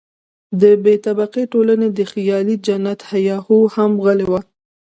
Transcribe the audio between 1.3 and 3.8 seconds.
ټولنې د خیالي جنت هیا هوی